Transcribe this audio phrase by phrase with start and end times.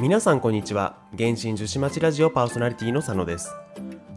[0.00, 0.96] 皆さんこんにちは。
[1.10, 3.54] 原神樹脂町ラジオパーソナリティの佐野です。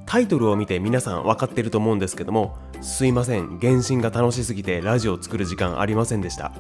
[0.05, 3.59] タイトルを見て皆さん分かってると思うんですけどもすいません。
[3.59, 6.54] 原神が楽しすぎてラジオを作る時間ありませんでした。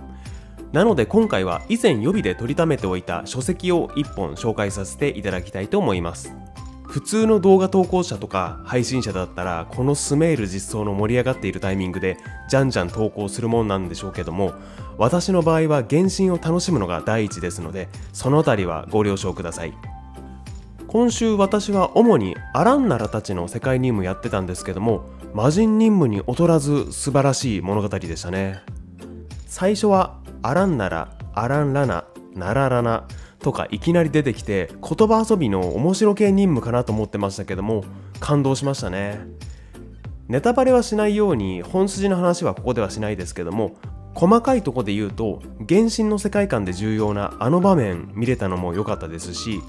[0.73, 6.35] なので今回は以前予備で取りためておいた書籍を1本紹介させていただきたいと思います。
[6.93, 14.53] 普通の動画投稿者とか配信者だったらこのスメール実装の盛り上がっているタイミングでじゃんじゃん投稿するもんなんでしょうけども
[14.99, 19.73] 私の場合は原神を楽しむのが第一ですのでそのあたりはご了承ください。
[20.87, 28.61] 今週私は主にアランナラたちの世界任務やってたんですけども魔人任務に劣らず素晴らしい物語でしたね。
[29.47, 32.05] 最初はアランナラアランラナ
[32.35, 33.07] ナララナ。
[33.43, 37.83] とかいきなり出てきて言葉遊びの面白系任務かなと思ってましたけども
[38.19, 39.19] 感動しましたね。
[40.27, 43.75] ネタバレはしないように本筋の話はここではしないですけども
[44.15, 49.61] 細かいとこで言うと原神の世界観で重要なあの場面見れたのも良かったですし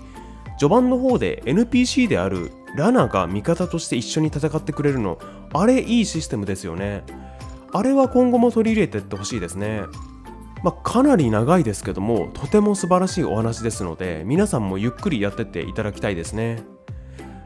[0.59, 5.19] 序盤の方で NPC であるラナが味方として一緒に戦ってくれるの
[5.53, 7.05] あれいいシステムですよね。
[7.73, 9.83] あれは今後も取り入れてってほしいですね。
[10.65, 16.65] まあ、かなり長いですけどもとても素晴らしいお話ですので皆さんもゆっくりやってっていただきたいですね。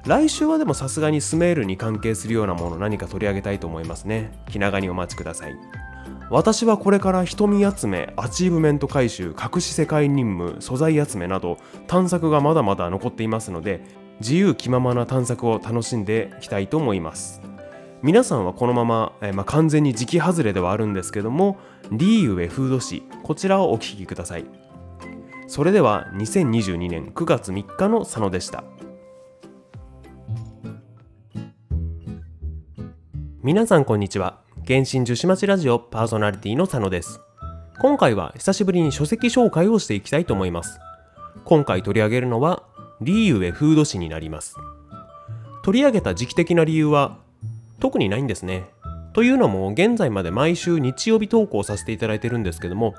[0.06, 4.40] 来週はでもさすがにスメールに関係するようなもの何か取り上げたいと思いますね。
[4.48, 5.56] 気長にお待ちください。
[6.30, 13.82] 私はこれから瞳集めアチーブメント回収隠し世界任務素材集めなど探索がまだまだ残っていますので
[14.20, 17.42] 自由気ままな探索を楽しんでいきたいと思います。
[18.00, 21.58] 皆さんはこのまま、えまあ、完全に時期外れではあるんですけども
[21.90, 24.44] リーウェフード誌こちらをお聞きください。
[25.46, 28.64] それでは2022年9月3日の佐野でした。
[33.42, 34.40] 皆さんこんにちは。
[34.66, 37.20] 原神樹脂町ラジオパーソナリティの佐野です。
[37.80, 40.80] 今回は久しぶりに書籍紹介をしていきたいと思います。
[41.44, 42.64] 今回取り上げるのは
[43.00, 44.56] リーウェフード誌になります。
[45.64, 47.16] 取り上げた時期的な理由は
[47.80, 48.68] 特にないんですね。
[49.18, 52.94] というのも現在まで毎週日曜日投稿させていただいてるんですけども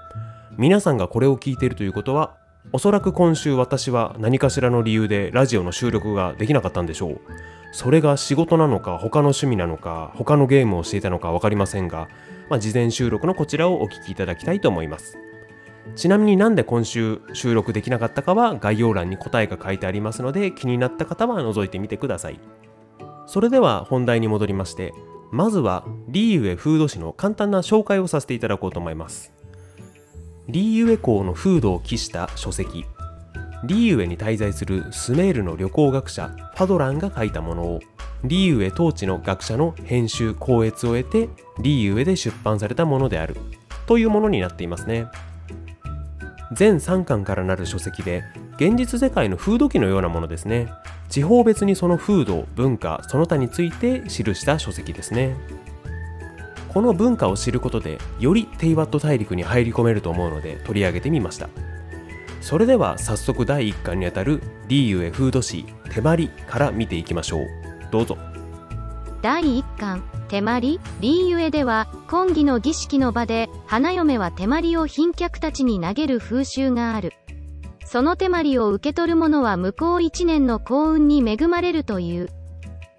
[0.58, 2.36] 皆さんがこれを聞いているということは
[2.74, 7.22] おそらく今週私は何かしらの理由でラジオの収録ができなかったんでしょう。
[7.72, 12.10] それが仕事なのか他の趣味なのか他のゲームをしていたのか分かりませんが、
[12.50, 15.18] まあ、事前収録のこちらをお聞きいただきたいと思います。
[15.96, 22.42] ちなみになんで今週収録できなかったかは概要欄に答えが書いてありますので気になった方は覗いてみてください。
[23.26, 24.92] それでは本題に戻りまして
[25.32, 29.32] まずはリーウェフード誌の簡単な紹介をさせていただこうと思います。
[30.48, 32.84] リーウェ校の風土を記した書籍
[33.66, 37.80] リーウェに滞在するスメールの旅行学者ファドランが書いたものを
[38.24, 41.30] リーウェ統治の学者の編集校閲を得て
[41.62, 43.38] リーウェで出版されたものである
[43.86, 45.08] というものになっていますね。
[46.52, 48.24] 全3巻からなる書籍で
[48.56, 50.68] 現実世界の風土記のようなものですね。
[51.10, 55.36] 地方別にその風土文化その他について記した書籍ですね。
[56.70, 61.50] この文化を知ることでよりテイワット大陸に入り込めると思うので取り上げてみました。
[62.42, 67.48] それでは早速第1巻にあたるリーユエフード誌手まりから見ていきましょう。
[67.92, 68.18] どうぞ。
[69.22, 77.14] 第1巻手まりリーユエでは婚儀の儀式の場で花嫁は手まりを賓客たちに投げる風習がある。
[77.92, 82.30] その手まりを受け取る者は向こう1年の幸運に恵まれるという。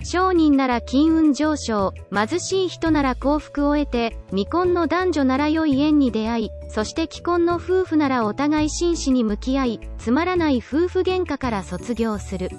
[0.02, 12.50] 商人なら金運上昇、貧しい人なら幸福を得て、未婚の男女なら良い縁に出会い、そして既婚の夫婦ならお互い真摯に向き合い、つまらない夫婦喧嘩から卒業する。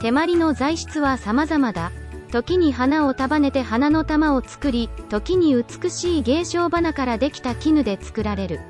[0.00, 1.90] 手まりの材質は様々だ。
[2.30, 8.60] 時に花を束ねて花の玉を作り、時に美しい芸商花からできた絹で作られる。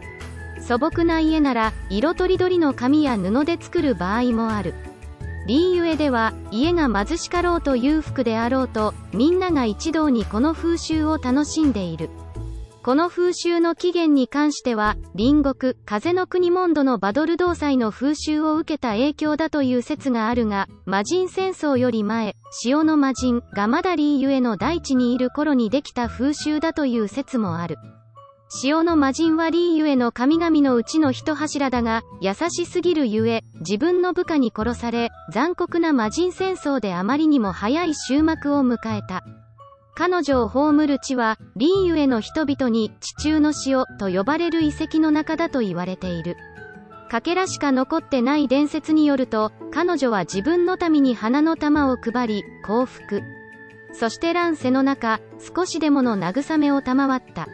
[0.66, 4.74] 素朴な家なら色とりどりの紙や布で作る場合もある。
[5.46, 12.10] リーユエでは家が貧しかろうと裕福であろうとみんなが一堂にこの風習を楽しんでいる。
[12.82, 27.76] この風習の起源に関しては隣国風の国モンドのバドル同祭の風習を受けた影響だという説があるが魔人戦争より前潮の魔人がまだリーユエの大地にいる頃にできた風習だという説もある。
[28.48, 39.24] 潮の魔人はリーゆえの神々のうちの一柱だが、優しすぎるゆえ、自分の部下に殺され、残酷な魔人戦争であまりにも早い終幕を迎えた。
[39.96, 46.36] 彼女を葬る地は、リーゆえの人々に地中の潮と呼ばれる遺跡の中だと言われている。
[47.10, 53.22] かけらしか残ってない伝説によると、彼女は自分の民に花の玉を配り、幸福。
[53.92, 55.18] そして乱世の中、
[55.56, 57.48] 少しでもの慰めを賜った。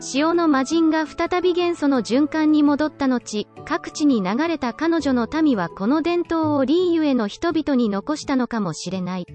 [0.00, 9.26] 潮の魔人が再び元素の循環に戻った後、各地に流れた彼女の民はこの伝統をリーユへの人々に残したのかもしれない。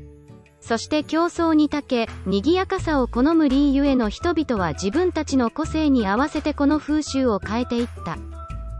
[0.62, 8.18] そして競争に長け、賑やかさを好むリーユへの人々は自分たちの個性に合わせてこの風習を変えていった。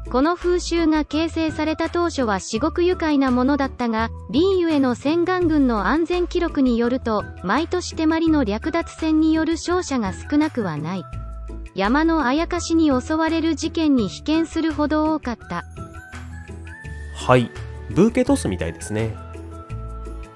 [0.10, 11.04] この風習が形成された当初は至極愉快なものだったが、リーユへの洗顔軍の安全記録によると、毎年手まりの略奪戦による勝者が少なくはない。
[11.76, 15.66] 山のあやかしに襲われる事件に被験するほど多かった。
[17.16, 17.50] はい。
[17.90, 19.16] ブーケトスみたいですね。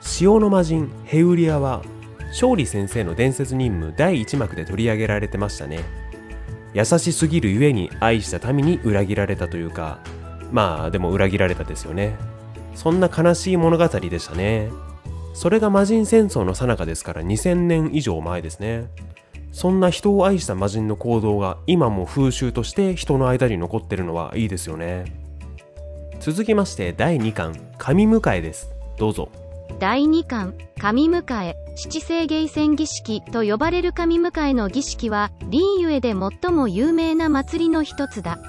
[0.01, 1.84] 潮の魔人ヘウリアは
[2.30, 5.80] 勝利先生の伝説任務第1幕で取り上げられてましたね。
[6.74, 10.00] 優しすぎるゆえに愛した民に裏切られたというか
[10.51, 12.16] まあでも裏切られたですよね。
[12.75, 14.69] そんな悲しい物語でしたね。
[15.34, 18.88] それが魔人戦争の最中ですから2000年以上前ですね。
[19.52, 25.06] そんな人を愛した魔人の行動が今も風習として人の間に残ってるのはいいですよね。
[26.20, 28.70] 続きまして第2巻神迎えです。
[28.98, 29.30] どうぞ。
[29.80, 31.56] 第2巻神迎え。
[31.76, 38.40] 七星芸戦儀式と呼ばれる神迎えの儀式はリーユエで最も有名な祭りの一つだ。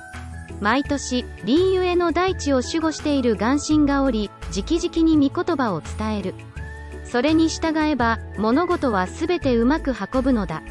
[0.61, 6.35] 毎年リーユエの大地を守護している眼神がおり直々に御言葉を伝える。
[7.05, 10.63] それに従えば物事は全てうまく運ぶのだ。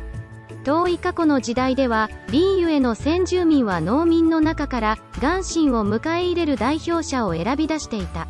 [0.67, 8.27] 遠い過去の時代ではリーユへの先住民は農民の中から元神を迎え入れる代表者を選び出していた。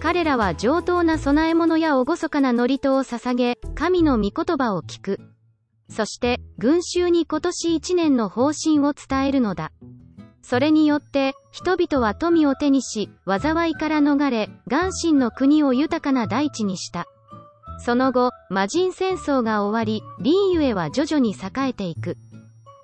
[0.00, 5.18] 彼らは上等な供え物や厳かな祝詞を捧げ神の御言葉を聞く。
[5.90, 9.72] そして群衆に今年1年の方針を伝えるのだ。
[10.42, 17.08] それによって人々は富を手にし災いから逃れ元神の国を豊かな大地にした。
[17.78, 22.16] その後、魔人戦争が終わり、リーユエは徐々に栄えていく。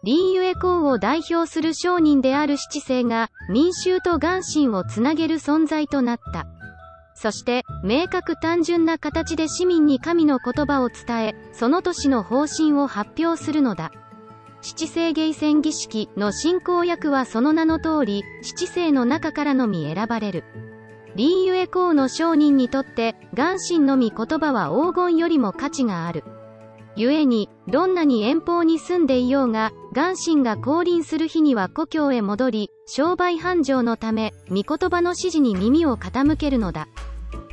[0.05, 6.47] リーユエ公を代表する商人である七世が、民衆と元神をつなげる存在となった。
[7.15, 13.93] そして、明確単純な形で市民に神の言葉を伝え、その年の方針を発表するのだ。
[14.61, 20.45] 七世芸戦儀式の進行役はその名の通り、七世の中からのみ選ばれる。
[21.15, 26.25] リーユエ公の商人にとって、元神のみ言葉は黄金よりも価値がある。
[26.97, 36.87] 故に、どんなに遠方に住んでいようが、元神が降臨する日には故郷へ戻り、商売繁盛のため、御言葉の指示に耳を傾けるのだ。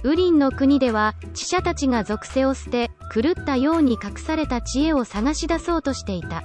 [0.03, 6.43] ウリンの国では、知者たちが属性を捨て、狂ったように隠された知恵を探し出そうとしていた。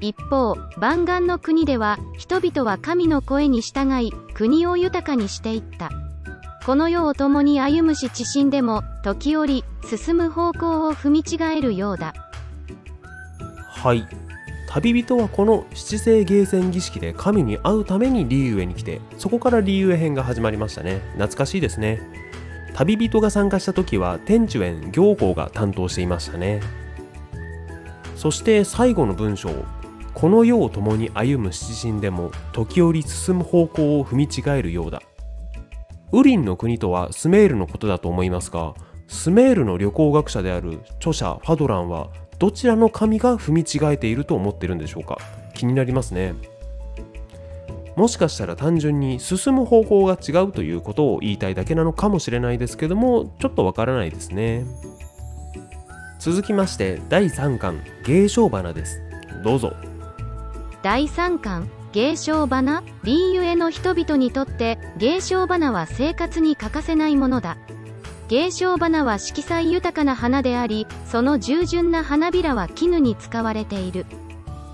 [0.00, 5.90] 一方、万願の国では、人々は神の声に従い、国を豊かにしていった。
[6.64, 12.14] この世を共に歩むし知心でも時折進む方向を踏み違えるようだ。
[13.68, 14.06] はい。
[14.68, 21.00] 旅人はこの七星芸戦儀式で神に会うためにリーウェに来てそこからリーウェ編が始まりましたね。
[21.12, 22.02] 懐かしいですね。
[22.74, 26.60] 旅人が参加した時は天寿園行幸が担当していましたね。
[28.14, 29.50] そして最後の文章。
[30.14, 35.00] この世を共に歩む七神でも時折進む方向を踏み違えるようだ。
[36.12, 38.74] ウリンの国とはスメールのことだと思いますが
[39.08, 45.18] スメールの旅行学者である著者ファドランはどちらの神が踏み違えていると思ってるんでしょうか？
[45.54, 46.34] 気になりますね。
[47.96, 54.64] もしかしたら単純に進む方向が違うということを言いたいだけなのかもしれないですけどもちょっとわからないですね。
[56.20, 59.02] 続きまして第3巻芸商花です。
[59.42, 59.74] どうぞ。
[60.82, 61.68] 第3巻。
[61.92, 67.56] 芸商花リーユエの人々にとって芸商花は生活に欠かせないものだ。
[68.28, 74.04] 芸商花は色彩豊かな花でありその従順な花びらは絹に使われている。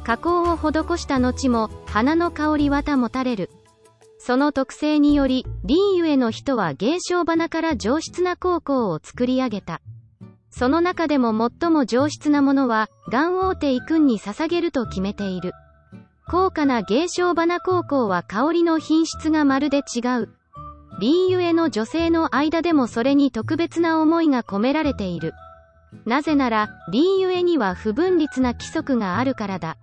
[0.02, 3.50] 加工を施した後も花の香りは保たれる。
[4.18, 9.80] その特性によりリーユエの人は芸商花から上質な高校を作り上げた。
[10.56, 15.52] その中でも最も上質なものは、ガンオーテイ君に捧げると決めている。
[16.26, 20.30] 高価な芸商花高校は香りの品質がまるで違う。
[21.00, 25.34] リーユエの女性の間でもそれに特別な思いが込められている。
[26.06, 29.76] なぜなら、リーユエには不分律な規則があるからだ。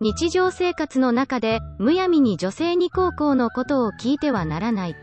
[0.00, 4.96] 日常生活の中で、むやみに女性に高校のことを聞いてはならない。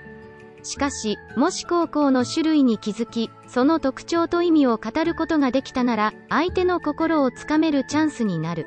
[0.64, 8.66] しかし、もし高校の種類に気づき、その特徴と意味を語ることができたなら、相手の心をつかめるチャンスになる。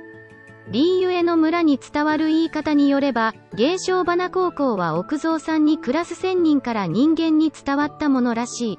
[0.69, 8.79] リーユエの村に伝わる言い方によれば、芸商花高校は奥蔵さんに暮らす仙人から人間に伝わったものらしい。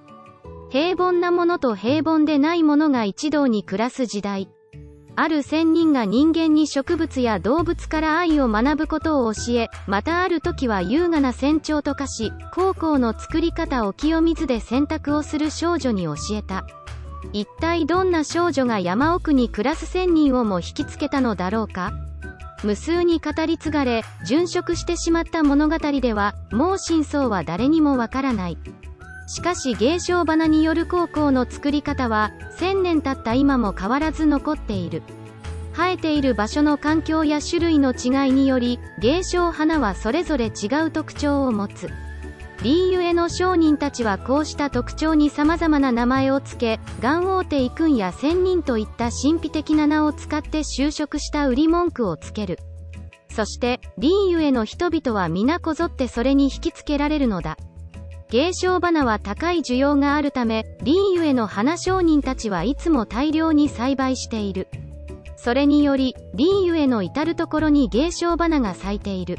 [0.70, 4.50] 平凡なものと平凡でないものが一堂に暮らす時代。
[5.16, 16.68] ある仙人が人間に植物や動物から愛を学ぶことを教え、またある時は優雅な船長と化し、高校の作り方を清水で洗濯をする少女に教えた。
[17.34, 21.92] 一体どんな少女が山奥に暮らす仙人をも引きつけたのだろうか？
[22.64, 28.58] 無数に語り継がれ、殉職してしまった物語では、もう真相は誰にもわからない。
[29.28, 35.04] しかし芸商花による高校の作り方は、1000年経った今も変わらず残っている。
[35.74, 41.90] 生えている場所の環境や種類の違いにより、芸商花はそれぞれ違う特徴を持つ。
[42.64, 52.58] リーユエの商人たちはこうした特徴に様々な名前を付け、ガンオーテイクンや仙人といった神秘的な名を使って就職した売り文句をつける。
[53.30, 57.58] そして、リーユエの人々は皆こぞってそれに引きつけられるのだ。
[58.30, 64.68] 芸商花は高い需要があるため、リーユエの花商人たちはいつも大量に栽培している。
[65.36, 69.38] それにより、リーユエの至るところに芸商花が咲いている。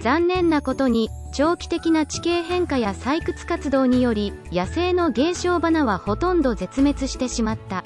[0.00, 7.84] 残念なことに、長期的な地形変化や採掘活動により、野生の芸商花はほとんど絶滅してしまった。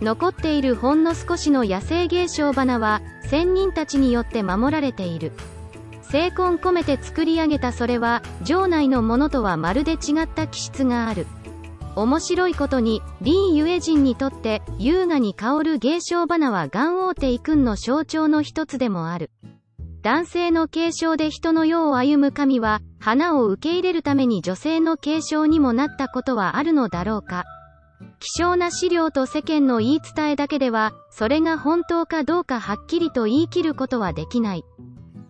[0.00, 5.32] 残っているほんの少しの野生芸商花は、仙人たちによって守られている。
[6.02, 11.26] 精魂込めて作り上げたそれは、城内のものとはまるで違った気質がある。
[11.94, 19.30] 面白いことに、リー・ユエ人にとって、優雅に香る芸商花はガンオーテイ君の象徴の一つでもある。
[20.04, 27.44] 男性の継承で人の世を歩む神は、花を受け入れるために女性の継承にもなったことはあるのだろうか。
[28.20, 34.64] 希少な資料と世間の言い伝えだけでは、それが本当かどうかはっきりと言い切ることはできない。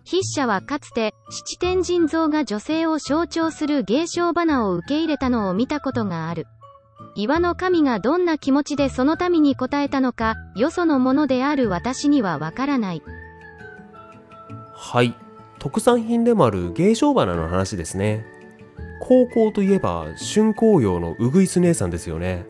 [0.03, 6.47] 筆者はかつて、七天神像が女性を象徴する芸商花を受け入れたのを見たことがある。
[7.15, 13.01] 岩の神がどんな気持ちでその民に応えたのか、よそのものである私にはわからない。
[14.77, 15.15] はい。
[15.57, 18.25] 特産品でもある芸商花の話ですね。
[18.99, 22.45] 高校といえば春紅葉のうぐいす姉さんですよね。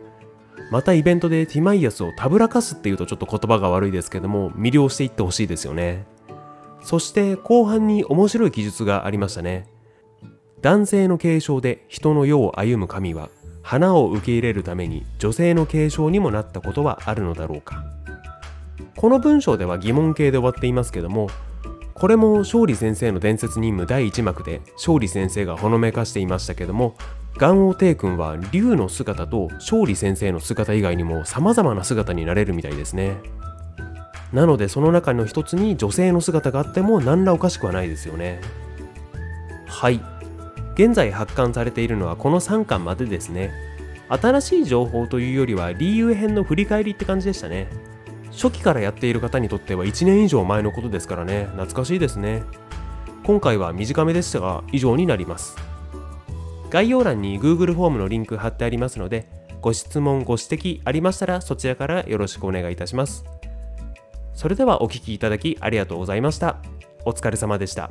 [0.72, 6.04] またイベントでティマイアスをたぶらかすっていうとちょっと言葉が悪いですけども魅了していってほしいですよね。
[6.82, 9.68] そして後半に面白い記述がありましたね。
[10.62, 13.30] 男性の継承で人の世を歩む神は
[13.62, 17.84] 花を受け入れるために女性の継承にもなったことはあるのだろうか。
[18.96, 21.28] この文章では疑問形で終わっていますけども
[21.98, 26.94] これも勝利先生の伝説任務第1幕で勝利先生がほのめかしていましたけども
[27.38, 33.16] 元王帝君は竜の姿と勝利先生の姿以外にも様々な姿になれるみたいですね。
[34.32, 38.40] なのでその中の一つに女性の姿があっても何らおかしくはないですよね。
[39.66, 40.00] はい。
[40.74, 43.52] 現在発刊されているのはこの3巻までですね。
[44.08, 47.68] 新しい情報というよりは理由編の振り返りって感じでしたね。
[48.36, 51.46] 初期からやっている方にとっては1年以上前のことですからね。
[51.52, 52.44] 懐かしいですね。
[53.24, 55.56] 今回は短めでしたが以上になります。
[56.70, 59.26] 概要欄に Google フォームのリンク貼ってありますので
[59.62, 63.24] ご質問ご指摘ありましたらそちらからよろしくお願いいたします。
[64.34, 66.58] それではお聴きいただきありがとうございました。
[67.06, 67.90] お疲れ様でした。